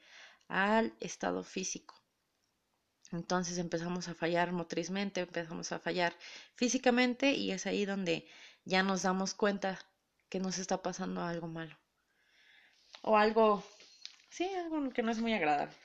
al 0.48 0.94
estado 1.00 1.44
físico. 1.44 1.96
Entonces 3.12 3.58
empezamos 3.58 4.10
a 4.10 4.16
fallar 4.16 4.52
motrizmente, 4.52 5.22
empezamos 5.22 5.72
a 5.72 5.80
fallar 5.80 6.14
físicamente 6.56 7.32
y 7.32 7.52
es 7.52 7.66
ahí 7.66 7.86
donde 7.86 8.28
ya 8.66 8.84
nos 8.84 9.04
damos 9.04 9.34
cuenta 9.34 9.80
que 10.30 10.40
nos 10.40 10.58
está 10.58 10.82
pasando 10.82 11.22
algo 11.24 11.48
malo. 11.48 11.78
O 13.02 13.16
algo, 13.18 13.64
sí, 14.30 14.46
algo 14.56 14.90
que 14.90 15.04
no 15.04 15.12
es 15.12 15.20
muy 15.20 15.34
agradable. 15.34 15.76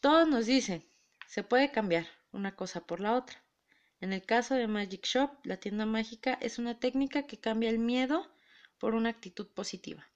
Todos 0.00 0.28
nos 0.28 0.46
dicen, 0.46 0.84
se 1.28 1.44
puede 1.44 1.70
cambiar, 1.70 2.06
una 2.34 2.54
cosa 2.56 2.86
por 2.86 3.00
la 3.00 3.14
otra. 3.14 3.42
En 4.00 4.12
el 4.12 4.22
caso 4.26 4.54
de 4.54 4.66
Magic 4.66 5.06
Shop, 5.06 5.30
la 5.44 5.56
tienda 5.56 5.86
mágica 5.86 6.34
es 6.42 6.58
una 6.58 6.78
técnica 6.78 7.26
que 7.26 7.40
cambia 7.40 7.70
el 7.70 7.78
miedo 7.78 8.30
por 8.78 8.94
una 8.94 9.10
actitud 9.10 9.48
positiva. 9.48 10.06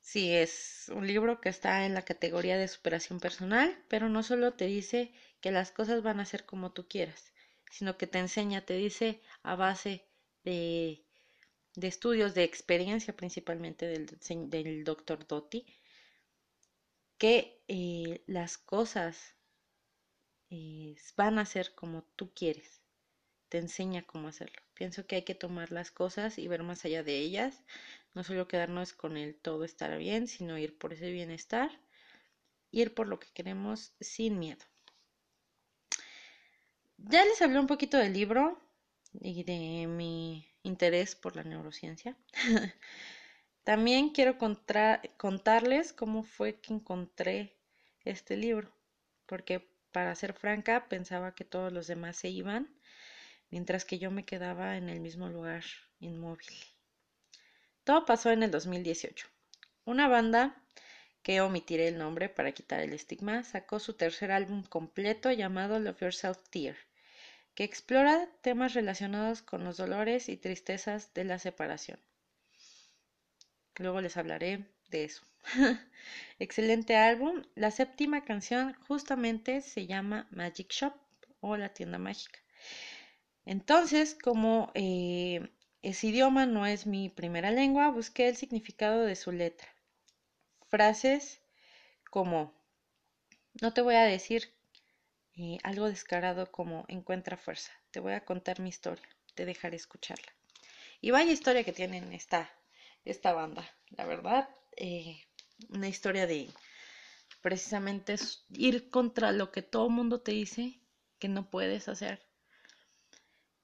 Sí, 0.00 0.32
es 0.32 0.90
un 0.94 1.06
libro 1.06 1.40
que 1.40 1.48
está 1.48 1.84
en 1.84 1.94
la 1.94 2.02
categoría 2.02 2.56
de 2.56 2.68
superación 2.68 3.20
personal, 3.20 3.76
pero 3.88 4.08
no 4.08 4.22
solo 4.22 4.54
te 4.54 4.66
dice 4.66 5.12
que 5.40 5.50
las 5.50 5.72
cosas 5.72 6.02
van 6.02 6.20
a 6.20 6.24
ser 6.24 6.46
como 6.46 6.72
tú 6.72 6.88
quieras, 6.88 7.32
sino 7.70 7.96
que 7.98 8.06
te 8.06 8.18
enseña, 8.18 8.64
te 8.64 8.74
dice 8.74 9.20
a 9.42 9.56
base 9.56 10.06
de, 10.44 11.04
de 11.74 11.88
estudios, 11.88 12.34
de 12.34 12.44
experiencia 12.44 13.16
principalmente 13.16 13.86
del, 13.86 14.06
del 14.50 14.84
doctor 14.84 15.26
Doty, 15.26 15.66
que 17.18 17.62
eh, 17.68 18.22
las 18.26 18.58
cosas 18.58 19.35
van 21.16 21.38
a 21.38 21.46
ser 21.46 21.74
como 21.74 22.02
tú 22.16 22.32
quieres. 22.34 22.80
Te 23.48 23.58
enseña 23.58 24.02
cómo 24.02 24.28
hacerlo. 24.28 24.60
Pienso 24.74 25.06
que 25.06 25.16
hay 25.16 25.22
que 25.22 25.34
tomar 25.34 25.72
las 25.72 25.90
cosas 25.90 26.38
y 26.38 26.48
ver 26.48 26.62
más 26.62 26.84
allá 26.84 27.02
de 27.02 27.18
ellas. 27.18 27.62
No 28.14 28.24
solo 28.24 28.48
quedarnos 28.48 28.92
con 28.92 29.16
el 29.16 29.34
todo 29.36 29.64
estar 29.64 29.96
bien, 29.98 30.26
sino 30.26 30.58
ir 30.58 30.76
por 30.78 30.92
ese 30.92 31.10
bienestar. 31.10 31.70
Ir 32.70 32.94
por 32.94 33.06
lo 33.06 33.18
que 33.18 33.28
queremos 33.32 33.92
sin 34.00 34.38
miedo. 34.38 34.64
Ya 36.98 37.24
les 37.24 37.40
hablé 37.42 37.60
un 37.60 37.66
poquito 37.66 37.98
del 37.98 38.14
libro 38.14 38.58
y 39.20 39.44
de 39.44 39.86
mi 39.86 40.48
interés 40.62 41.14
por 41.14 41.36
la 41.36 41.44
neurociencia. 41.44 42.16
También 43.64 44.10
quiero 44.10 44.38
contarles 44.38 45.92
cómo 45.92 46.22
fue 46.22 46.60
que 46.60 46.72
encontré 46.72 47.56
este 48.04 48.36
libro, 48.36 48.72
porque 49.26 49.68
para 49.96 50.14
ser 50.14 50.34
franca, 50.34 50.90
pensaba 50.90 51.34
que 51.34 51.46
todos 51.46 51.72
los 51.72 51.86
demás 51.86 52.18
se 52.18 52.28
iban, 52.28 52.68
mientras 53.48 53.86
que 53.86 53.98
yo 53.98 54.10
me 54.10 54.26
quedaba 54.26 54.76
en 54.76 54.90
el 54.90 55.00
mismo 55.00 55.30
lugar 55.30 55.64
inmóvil. 56.00 56.54
Todo 57.82 58.04
pasó 58.04 58.30
en 58.30 58.42
el 58.42 58.50
2018. 58.50 59.26
Una 59.86 60.06
banda, 60.06 60.62
que 61.22 61.40
omitiré 61.40 61.88
el 61.88 61.96
nombre 61.96 62.28
para 62.28 62.52
quitar 62.52 62.80
el 62.80 62.92
estigma, 62.92 63.42
sacó 63.42 63.78
su 63.78 63.94
tercer 63.94 64.32
álbum 64.32 64.64
completo 64.64 65.32
llamado 65.32 65.78
Love 65.78 66.02
Yourself 66.02 66.46
Tear, 66.50 66.76
que 67.54 67.64
explora 67.64 68.28
temas 68.42 68.74
relacionados 68.74 69.40
con 69.40 69.64
los 69.64 69.78
dolores 69.78 70.28
y 70.28 70.36
tristezas 70.36 71.14
de 71.14 71.24
la 71.24 71.38
separación. 71.38 71.98
Luego 73.78 74.02
les 74.02 74.18
hablaré 74.18 74.66
de 74.90 75.04
eso. 75.04 75.22
Excelente 76.38 76.96
álbum. 76.96 77.42
La 77.54 77.70
séptima 77.70 78.24
canción 78.24 78.74
justamente 78.88 79.60
se 79.60 79.86
llama 79.86 80.28
Magic 80.30 80.72
Shop 80.72 80.94
o 81.40 81.56
la 81.56 81.72
tienda 81.72 81.98
mágica. 81.98 82.38
Entonces, 83.44 84.16
como 84.20 84.72
eh, 84.74 85.50
ese 85.82 86.08
idioma 86.08 86.46
no 86.46 86.66
es 86.66 86.86
mi 86.86 87.08
primera 87.08 87.50
lengua, 87.50 87.90
busqué 87.90 88.28
el 88.28 88.36
significado 88.36 89.02
de 89.02 89.14
su 89.16 89.30
letra. 89.32 89.68
Frases 90.68 91.40
como, 92.10 92.52
no 93.60 93.72
te 93.72 93.82
voy 93.82 93.94
a 93.94 94.04
decir 94.04 94.52
eh, 95.36 95.58
algo 95.62 95.88
descarado 95.88 96.50
como 96.50 96.84
encuentra 96.88 97.36
fuerza, 97.36 97.72
te 97.90 98.00
voy 98.00 98.14
a 98.14 98.24
contar 98.24 98.60
mi 98.60 98.68
historia, 98.70 99.08
te 99.34 99.44
dejaré 99.44 99.76
escucharla. 99.76 100.34
Y 101.00 101.10
vaya 101.12 101.30
historia 101.30 101.62
que 101.62 101.72
tienen 101.72 102.12
esta, 102.12 102.50
esta 103.04 103.32
banda, 103.32 103.64
la 103.90 104.06
verdad. 104.06 104.48
Eh, 104.76 105.22
una 105.70 105.88
historia 105.88 106.26
de 106.26 106.50
precisamente 107.40 108.16
ir 108.50 108.90
contra 108.90 109.32
lo 109.32 109.50
que 109.52 109.62
todo 109.62 109.88
mundo 109.88 110.20
te 110.20 110.32
dice 110.32 110.80
que 111.18 111.28
no 111.28 111.48
puedes 111.48 111.88
hacer. 111.88 112.26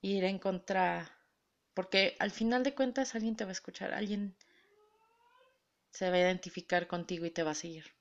Ir 0.01 0.25
en 0.25 0.39
contra, 0.39 1.11
porque 1.75 2.17
al 2.19 2.31
final 2.31 2.65
de 2.65 2.75
cuentas 2.75 3.15
alguien 3.15 3.37
te 3.37 3.45
va 3.45 3.51
a 3.51 3.53
escuchar, 3.53 3.93
alguien 3.93 4.37
se 5.91 6.09
va 6.09 6.17
a 6.17 6.21
identificar 6.21 6.87
contigo 6.87 7.27
y 7.27 7.31
te 7.31 7.43
va 7.43 7.53
a 7.53 7.55
seguir. 7.55 7.93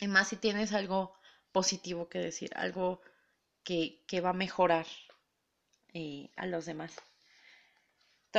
Y 0.00 0.06
más 0.06 0.28
si 0.28 0.36
tienes 0.36 0.72
algo 0.72 1.14
positivo 1.52 2.08
que 2.08 2.18
decir, 2.18 2.50
algo 2.54 3.00
que, 3.64 4.04
que 4.06 4.20
va 4.20 4.30
a 4.30 4.34
mejorar 4.44 4.86
eh, 5.94 6.30
a 6.36 6.46
los 6.46 6.66
demás. 6.66 6.94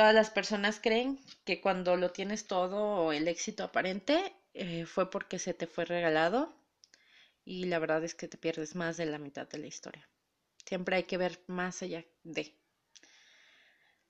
Todas 0.00 0.14
las 0.14 0.30
personas 0.30 0.80
creen 0.80 1.20
que 1.44 1.60
cuando 1.60 1.94
lo 1.98 2.10
tienes 2.10 2.46
todo 2.46 3.12
el 3.12 3.28
éxito 3.28 3.64
aparente 3.64 4.34
eh, 4.54 4.86
fue 4.86 5.10
porque 5.10 5.38
se 5.38 5.52
te 5.52 5.66
fue 5.66 5.84
regalado 5.84 6.54
y 7.44 7.66
la 7.66 7.78
verdad 7.78 8.02
es 8.02 8.14
que 8.14 8.26
te 8.26 8.38
pierdes 8.38 8.74
más 8.74 8.96
de 8.96 9.04
la 9.04 9.18
mitad 9.18 9.46
de 9.46 9.58
la 9.58 9.66
historia. 9.66 10.08
Siempre 10.64 10.96
hay 10.96 11.02
que 11.02 11.18
ver 11.18 11.44
más 11.48 11.82
allá 11.82 12.06
de. 12.22 12.56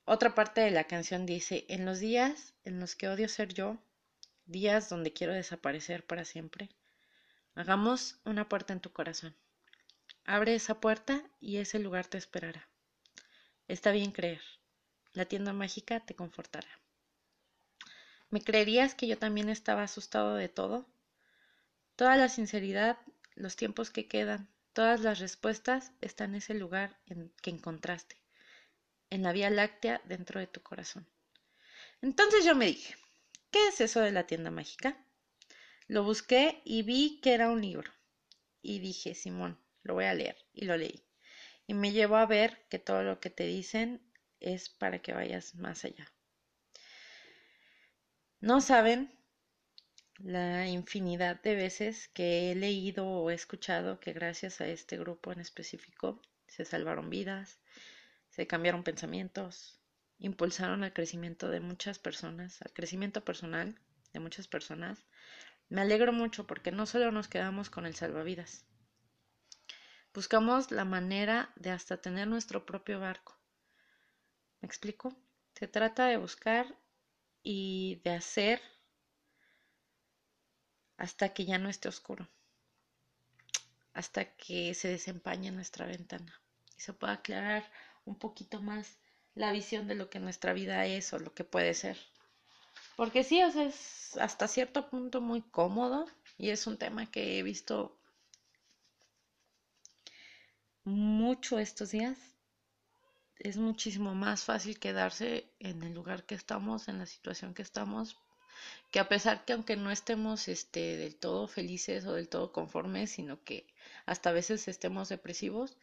Otra 0.04 0.32
parte 0.36 0.60
de 0.60 0.70
la 0.70 0.84
canción 0.84 1.26
dice, 1.26 1.66
en 1.68 1.84
los 1.84 1.98
días 1.98 2.54
en 2.62 2.78
los 2.78 2.94
que 2.94 3.08
odio 3.08 3.28
ser 3.28 3.52
yo, 3.52 3.76
días 4.44 4.90
donde 4.90 5.12
quiero 5.12 5.32
desaparecer 5.32 6.06
para 6.06 6.24
siempre, 6.24 6.68
hagamos 7.56 8.20
una 8.24 8.48
puerta 8.48 8.72
en 8.72 8.80
tu 8.80 8.92
corazón. 8.92 9.34
Abre 10.24 10.54
esa 10.54 10.78
puerta 10.78 11.28
y 11.40 11.56
ese 11.56 11.80
lugar 11.80 12.06
te 12.06 12.16
esperará. 12.16 12.68
Está 13.66 13.90
bien 13.90 14.12
creer. 14.12 14.40
La 15.12 15.24
tienda 15.24 15.52
mágica 15.52 16.00
te 16.00 16.14
confortará. 16.14 16.68
¿Me 18.30 18.42
creerías 18.42 18.94
que 18.94 19.08
yo 19.08 19.18
también 19.18 19.48
estaba 19.48 19.82
asustado 19.82 20.36
de 20.36 20.48
todo? 20.48 20.86
Toda 21.96 22.16
la 22.16 22.28
sinceridad, 22.28 22.96
los 23.34 23.56
tiempos 23.56 23.90
que 23.90 24.06
quedan, 24.06 24.48
todas 24.72 25.00
las 25.00 25.18
respuestas 25.18 25.92
están 26.00 26.30
en 26.30 26.36
ese 26.36 26.54
lugar 26.54 27.00
en 27.06 27.32
que 27.42 27.50
encontraste, 27.50 28.16
en 29.10 29.24
la 29.24 29.32
Vía 29.32 29.50
Láctea 29.50 30.00
dentro 30.04 30.38
de 30.38 30.46
tu 30.46 30.62
corazón. 30.62 31.08
Entonces 32.02 32.44
yo 32.44 32.54
me 32.54 32.66
dije, 32.66 32.94
¿qué 33.50 33.68
es 33.68 33.80
eso 33.80 34.00
de 34.00 34.12
la 34.12 34.28
tienda 34.28 34.52
mágica? 34.52 34.96
Lo 35.88 36.04
busqué 36.04 36.62
y 36.64 36.82
vi 36.82 37.20
que 37.20 37.34
era 37.34 37.50
un 37.50 37.60
libro. 37.60 37.90
Y 38.62 38.78
dije, 38.78 39.16
Simón, 39.16 39.58
lo 39.82 39.94
voy 39.94 40.04
a 40.04 40.14
leer. 40.14 40.36
Y 40.52 40.66
lo 40.66 40.76
leí. 40.76 41.02
Y 41.66 41.74
me 41.74 41.90
llevó 41.90 42.16
a 42.16 42.26
ver 42.26 42.64
que 42.70 42.78
todo 42.78 43.02
lo 43.02 43.18
que 43.18 43.30
te 43.30 43.44
dicen 43.44 44.00
es 44.40 44.68
para 44.68 45.00
que 45.00 45.12
vayas 45.12 45.54
más 45.54 45.84
allá. 45.84 46.12
No 48.40 48.60
saben 48.60 49.12
la 50.18 50.66
infinidad 50.68 51.40
de 51.42 51.54
veces 51.54 52.08
que 52.08 52.50
he 52.50 52.54
leído 52.54 53.06
o 53.06 53.30
escuchado 53.30 54.00
que 54.00 54.12
gracias 54.12 54.60
a 54.60 54.66
este 54.66 54.98
grupo 54.98 55.32
en 55.32 55.40
específico 55.40 56.20
se 56.46 56.64
salvaron 56.64 57.08
vidas, 57.10 57.58
se 58.28 58.46
cambiaron 58.46 58.82
pensamientos, 58.82 59.80
impulsaron 60.18 60.84
el 60.84 60.92
crecimiento 60.92 61.48
de 61.48 61.60
muchas 61.60 61.98
personas, 61.98 62.60
al 62.62 62.72
crecimiento 62.72 63.24
personal 63.24 63.78
de 64.12 64.20
muchas 64.20 64.46
personas. 64.46 65.06
Me 65.68 65.80
alegro 65.80 66.12
mucho 66.12 66.46
porque 66.46 66.72
no 66.72 66.84
solo 66.86 67.12
nos 67.12 67.28
quedamos 67.28 67.70
con 67.70 67.86
el 67.86 67.94
salvavidas, 67.94 68.66
buscamos 70.12 70.70
la 70.70 70.84
manera 70.84 71.52
de 71.56 71.70
hasta 71.70 71.96
tener 71.96 72.28
nuestro 72.28 72.66
propio 72.66 73.00
barco. 73.00 73.39
¿Me 74.60 74.66
explico? 74.66 75.14
Se 75.54 75.68
trata 75.68 76.06
de 76.06 76.16
buscar 76.16 76.66
y 77.42 78.00
de 78.04 78.10
hacer 78.10 78.60
hasta 80.96 81.32
que 81.32 81.46
ya 81.46 81.58
no 81.58 81.70
esté 81.70 81.88
oscuro, 81.88 82.28
hasta 83.94 84.36
que 84.36 84.74
se 84.74 84.88
desempañe 84.88 85.50
nuestra 85.50 85.86
ventana 85.86 86.40
y 86.76 86.80
se 86.80 86.92
pueda 86.92 87.14
aclarar 87.14 87.64
un 88.04 88.18
poquito 88.18 88.60
más 88.60 88.98
la 89.34 89.52
visión 89.52 89.88
de 89.88 89.94
lo 89.94 90.10
que 90.10 90.18
nuestra 90.18 90.52
vida 90.52 90.84
es 90.86 91.12
o 91.14 91.18
lo 91.18 91.32
que 91.32 91.44
puede 91.44 91.72
ser. 91.74 91.96
Porque 92.96 93.24
sí, 93.24 93.40
es 93.40 94.16
hasta 94.18 94.46
cierto 94.46 94.90
punto 94.90 95.22
muy 95.22 95.40
cómodo 95.40 96.06
y 96.36 96.50
es 96.50 96.66
un 96.66 96.76
tema 96.76 97.10
que 97.10 97.38
he 97.38 97.42
visto 97.42 97.98
mucho 100.84 101.58
estos 101.58 101.92
días. 101.92 102.18
Es 103.40 103.56
muchísimo 103.56 104.14
más 104.14 104.44
fácil 104.44 104.78
quedarse 104.78 105.50
en 105.60 105.82
el 105.82 105.94
lugar 105.94 106.24
que 106.24 106.34
estamos, 106.34 106.88
en 106.88 106.98
la 106.98 107.06
situación 107.06 107.54
que 107.54 107.62
estamos, 107.62 108.18
que 108.90 109.00
a 109.00 109.08
pesar 109.08 109.46
que 109.46 109.54
aunque 109.54 109.76
no 109.76 109.90
estemos 109.90 110.46
este, 110.46 110.98
del 110.98 111.16
todo 111.16 111.48
felices 111.48 112.04
o 112.04 112.12
del 112.12 112.28
todo 112.28 112.52
conformes, 112.52 113.12
sino 113.12 113.42
que 113.42 113.66
hasta 114.04 114.28
a 114.28 114.34
veces 114.34 114.68
estemos 114.68 115.08
depresivos, 115.08 115.78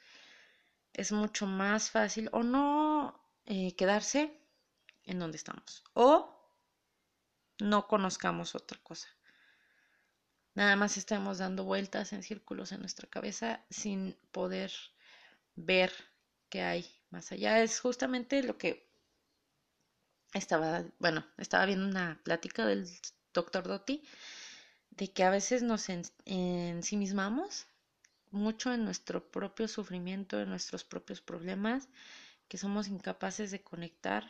es 0.93 1.11
mucho 1.11 1.47
más 1.47 1.89
fácil 1.89 2.29
o 2.31 2.43
no 2.43 3.19
eh, 3.47 3.75
quedarse 3.75 4.39
en 5.05 5.17
donde 5.17 5.37
estamos 5.37 5.83
o 5.93 6.37
no 7.57 7.87
conozcamos 7.87 8.53
otra 8.53 8.77
cosa. 8.83 9.07
Nada 10.53 10.75
más 10.75 10.97
estamos 10.97 11.39
dando 11.39 11.63
vueltas 11.63 12.13
en 12.13 12.21
círculos 12.21 12.71
en 12.71 12.81
nuestra 12.81 13.09
cabeza 13.09 13.65
sin 13.71 14.15
poder 14.31 14.71
ver 15.55 15.91
hay 16.61 16.85
más 17.09 17.31
allá. 17.31 17.61
Es 17.61 17.79
justamente 17.79 18.43
lo 18.43 18.57
que 18.57 18.87
estaba, 20.33 20.83
bueno, 20.99 21.25
estaba 21.37 21.65
viendo 21.65 21.87
una 21.87 22.19
plática 22.23 22.65
del 22.65 22.87
doctor 23.33 23.67
Dotti 23.67 24.03
de 24.91 25.11
que 25.11 25.23
a 25.23 25.29
veces 25.29 25.61
nos 25.63 25.87
ensimismamos 26.25 27.67
mucho 28.31 28.73
en 28.73 28.83
nuestro 28.83 29.31
propio 29.31 29.67
sufrimiento, 29.67 30.39
en 30.39 30.49
nuestros 30.49 30.83
propios 30.83 31.21
problemas, 31.21 31.87
que 32.47 32.57
somos 32.57 32.87
incapaces 32.87 33.51
de 33.51 33.61
conectar 33.61 34.29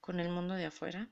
con 0.00 0.20
el 0.20 0.28
mundo 0.28 0.54
de 0.54 0.66
afuera. 0.66 1.08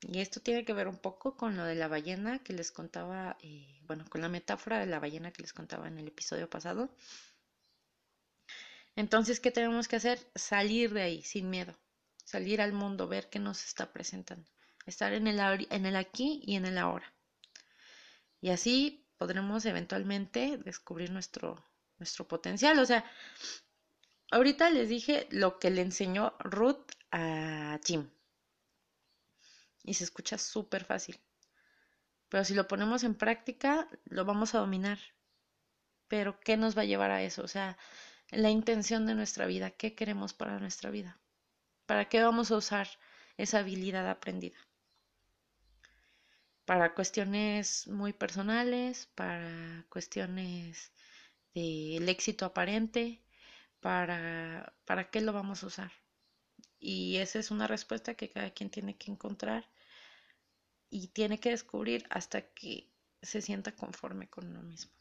Y 0.00 0.20
esto 0.20 0.40
tiene 0.40 0.64
que 0.64 0.74
ver 0.74 0.86
un 0.86 0.98
poco 0.98 1.36
con 1.36 1.56
lo 1.56 1.64
de 1.64 1.74
la 1.74 1.88
ballena 1.88 2.38
que 2.40 2.52
les 2.52 2.70
contaba, 2.70 3.36
eh, 3.40 3.80
bueno, 3.86 4.04
con 4.08 4.20
la 4.20 4.28
metáfora 4.28 4.78
de 4.78 4.86
la 4.86 5.00
ballena 5.00 5.32
que 5.32 5.42
les 5.42 5.52
contaba 5.52 5.88
en 5.88 5.98
el 5.98 6.08
episodio 6.08 6.48
pasado. 6.48 6.90
Entonces, 8.96 9.40
¿qué 9.40 9.50
tenemos 9.50 9.88
que 9.88 9.96
hacer? 9.96 10.18
Salir 10.34 10.92
de 10.92 11.02
ahí 11.02 11.22
sin 11.22 11.50
miedo 11.50 11.76
salir 12.24 12.60
al 12.60 12.72
mundo, 12.72 13.06
ver 13.06 13.28
qué 13.28 13.38
nos 13.38 13.64
está 13.64 13.92
presentando, 13.92 14.50
estar 14.86 15.12
en 15.12 15.26
el, 15.26 15.38
en 15.70 15.86
el 15.86 15.96
aquí 15.96 16.42
y 16.44 16.56
en 16.56 16.64
el 16.64 16.78
ahora. 16.78 17.14
Y 18.40 18.50
así 18.50 19.06
podremos 19.16 19.64
eventualmente 19.66 20.58
descubrir 20.58 21.10
nuestro, 21.10 21.64
nuestro 21.98 22.26
potencial. 22.26 22.78
O 22.78 22.86
sea, 22.86 23.04
ahorita 24.30 24.70
les 24.70 24.88
dije 24.88 25.28
lo 25.30 25.58
que 25.58 25.70
le 25.70 25.82
enseñó 25.82 26.34
Ruth 26.40 26.90
a 27.10 27.78
Jim. 27.84 28.10
Y 29.82 29.94
se 29.94 30.04
escucha 30.04 30.38
súper 30.38 30.84
fácil. 30.84 31.20
Pero 32.28 32.44
si 32.44 32.54
lo 32.54 32.66
ponemos 32.66 33.04
en 33.04 33.14
práctica, 33.14 33.88
lo 34.06 34.24
vamos 34.24 34.54
a 34.54 34.58
dominar. 34.58 34.98
Pero 36.08 36.40
¿qué 36.40 36.56
nos 36.56 36.76
va 36.76 36.82
a 36.82 36.86
llevar 36.86 37.10
a 37.10 37.22
eso? 37.22 37.42
O 37.42 37.48
sea, 37.48 37.78
la 38.36 38.50
intención 38.50 39.06
de 39.06 39.14
nuestra 39.14 39.46
vida, 39.46 39.70
¿qué 39.70 39.94
queremos 39.94 40.32
para 40.32 40.58
nuestra 40.58 40.90
vida? 40.90 41.20
¿Para 41.86 42.08
qué 42.08 42.22
vamos 42.22 42.50
a 42.50 42.56
usar 42.56 42.88
esa 43.36 43.58
habilidad 43.58 44.08
aprendida? 44.08 44.58
Para 46.64 46.94
cuestiones 46.94 47.86
muy 47.88 48.12
personales, 48.12 49.06
para 49.14 49.84
cuestiones 49.88 50.92
del 51.54 52.08
éxito 52.08 52.46
aparente, 52.46 53.22
para, 53.80 54.74
para 54.84 55.10
qué 55.10 55.20
lo 55.20 55.32
vamos 55.32 55.62
a 55.62 55.66
usar. 55.66 55.92
Y 56.78 57.16
esa 57.16 57.38
es 57.38 57.50
una 57.50 57.66
respuesta 57.66 58.14
que 58.14 58.30
cada 58.30 58.50
quien 58.50 58.70
tiene 58.70 58.96
que 58.96 59.10
encontrar 59.10 59.68
y 60.90 61.08
tiene 61.08 61.38
que 61.38 61.50
descubrir 61.50 62.06
hasta 62.10 62.42
que 62.52 62.90
se 63.22 63.42
sienta 63.42 63.74
conforme 63.74 64.28
con 64.28 64.46
uno 64.46 64.62
mismo. 64.62 64.92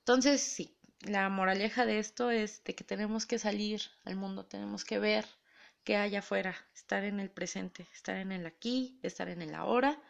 Entonces, 0.00 0.40
sí, 0.40 0.76
la 1.00 1.28
moraleja 1.28 1.86
de 1.86 1.98
esto 1.98 2.30
es 2.30 2.62
de 2.64 2.74
que 2.74 2.84
tenemos 2.84 3.26
que 3.26 3.38
salir 3.38 3.82
al 4.04 4.16
mundo, 4.16 4.44
tenemos 4.44 4.84
que 4.84 4.98
ver 4.98 5.26
qué 5.84 5.96
hay 5.96 6.16
afuera, 6.16 6.56
estar 6.74 7.04
en 7.04 7.20
el 7.20 7.30
presente, 7.30 7.86
estar 7.94 8.16
en 8.16 8.32
el 8.32 8.46
aquí, 8.46 8.98
estar 9.02 9.28
en 9.28 9.42
el 9.42 9.54
ahora, 9.54 10.00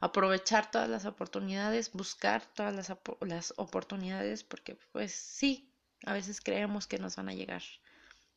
aprovechar 0.00 0.70
todas 0.70 0.88
las 0.88 1.04
oportunidades, 1.04 1.92
buscar 1.92 2.44
todas 2.54 2.74
las, 3.20 3.54
oportunidades, 3.56 4.42
porque 4.42 4.76
pues 4.92 5.12
sí, 5.12 5.70
a 6.04 6.12
veces 6.12 6.40
creemos 6.40 6.86
que 6.86 6.98
nos 6.98 7.16
van 7.16 7.28
a 7.28 7.34
llegar 7.34 7.62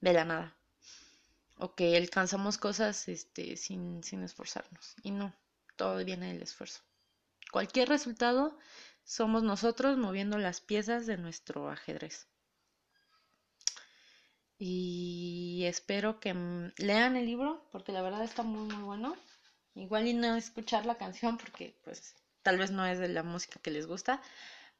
de 0.01 0.13
la 0.13 0.25
nada 0.25 0.55
o 1.57 1.73
que 1.73 1.95
alcanzamos 1.95 2.57
cosas 2.57 3.07
este, 3.07 3.55
sin, 3.55 4.03
sin 4.03 4.21
esforzarnos 4.21 4.95
y 5.01 5.11
no, 5.11 5.33
todo 5.77 6.03
viene 6.03 6.33
del 6.33 6.43
esfuerzo. 6.43 6.81
Cualquier 7.51 7.87
resultado 7.87 8.57
somos 9.05 9.43
nosotros 9.43 9.97
moviendo 9.97 10.37
las 10.37 10.59
piezas 10.61 11.05
de 11.05 11.17
nuestro 11.17 11.69
ajedrez. 11.69 12.27
Y 14.57 15.63
espero 15.65 16.19
que 16.19 16.33
lean 16.77 17.15
el 17.15 17.25
libro 17.25 17.67
porque 17.71 17.91
la 17.91 18.01
verdad 18.01 18.23
está 18.23 18.43
muy 18.43 18.67
muy 18.73 18.83
bueno. 18.83 19.15
Igual 19.75 20.07
y 20.07 20.13
no 20.13 20.35
escuchar 20.35 20.85
la 20.85 20.97
canción 20.97 21.37
porque 21.37 21.75
pues 21.83 22.15
tal 22.41 22.57
vez 22.57 22.71
no 22.71 22.85
es 22.85 22.99
de 22.99 23.09
la 23.09 23.23
música 23.23 23.59
que 23.61 23.71
les 23.71 23.87
gusta, 23.87 24.21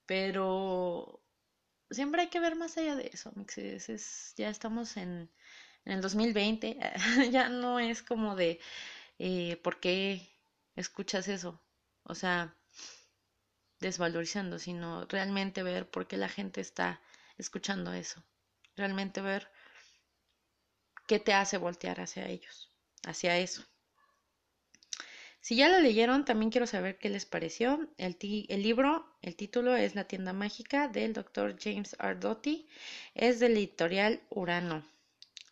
pero 0.06 1.22
siempre 1.92 2.22
hay 2.22 2.30
que 2.30 2.40
ver 2.40 2.56
más 2.56 2.78
allá 2.78 2.96
de 2.96 3.10
eso. 3.14 3.34
Es, 3.58 4.34
ya 4.38 4.50
estamos 4.50 4.98
en, 4.98 5.30
en, 5.86 5.94
el 5.94 6.02
2020, 6.02 6.80
ya 7.32 7.50
no 7.50 7.80
es 7.80 8.02
como 8.04 8.36
de 8.36 8.60
eh, 9.20 9.58
por 9.64 9.80
qué 9.80 10.28
escuchas 10.76 11.28
eso. 11.28 11.62
O 12.04 12.16
sea, 12.16 12.56
desvalorizando, 13.86 14.58
sino 14.58 15.06
realmente 15.06 15.62
ver 15.62 15.88
por 15.88 16.08
qué 16.08 16.18
la 16.18 16.28
gente 16.28 16.60
está 16.60 17.02
escuchando 17.38 17.94
eso. 17.94 18.24
Realmente 18.76 19.22
ver 19.22 19.48
qué 21.08 21.20
te 21.20 21.34
hace 21.34 21.58
voltear 21.58 22.02
hacia 22.02 22.28
ellos, 22.28 22.72
hacia 23.06 23.38
eso. 23.38 23.64
Si 25.40 25.56
ya 25.56 25.70
lo 25.70 25.80
leyeron, 25.80 26.26
también 26.26 26.50
quiero 26.50 26.66
saber 26.66 26.98
qué 26.98 27.10
les 27.10 27.28
pareció. 27.28 27.88
El, 27.98 28.18
libro, 28.64 29.06
el 29.22 29.36
título 29.36 29.76
es 29.76 29.94
La 29.94 30.08
tienda 30.08 30.34
mágica 30.34 30.88
del 30.88 31.14
doctor 31.14 31.56
James 31.60 31.96
Ardotti. 32.00 32.68
Es 33.14 33.40
del 33.40 33.56
editorial 33.56 34.24
Urano. 34.32 34.84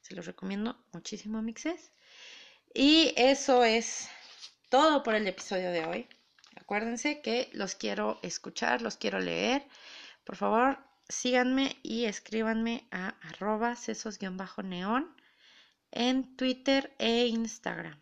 Se 0.01 0.15
los 0.15 0.25
recomiendo 0.25 0.83
muchísimo, 0.91 1.43
mixes. 1.43 1.91
Y 2.73 3.13
eso 3.15 3.63
es 3.63 4.09
todo 4.69 5.03
por 5.03 5.13
el 5.13 5.27
episodio 5.27 5.69
de 5.69 5.85
hoy. 5.85 6.07
Acuérdense 6.55 7.21
que 7.21 7.49
los 7.53 7.75
quiero 7.75 8.19
escuchar, 8.23 8.81
los 8.81 8.97
quiero 8.97 9.19
leer. 9.19 9.67
Por 10.23 10.35
favor, 10.35 10.79
síganme 11.09 11.77
y 11.83 12.05
escríbanme 12.05 12.87
a 12.91 13.09
arroba 13.21 13.75
sesos-neón 13.75 15.15
en 15.91 16.35
Twitter 16.35 16.95
e 16.97 17.27
Instagram. 17.27 18.01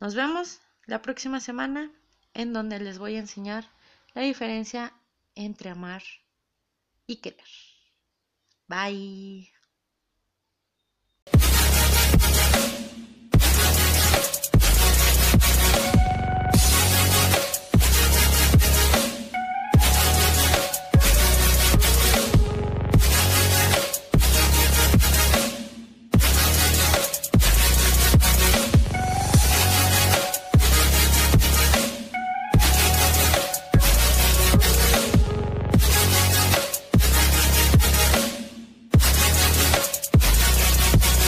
Nos 0.00 0.14
vemos 0.14 0.60
la 0.86 1.00
próxima 1.00 1.40
semana 1.40 1.90
en 2.34 2.52
donde 2.52 2.80
les 2.80 2.98
voy 2.98 3.16
a 3.16 3.20
enseñar 3.20 3.70
la 4.14 4.22
diferencia 4.22 4.92
entre 5.34 5.70
amar 5.70 6.02
y 7.06 7.16
querer. 7.16 7.48
Bye. 8.68 9.51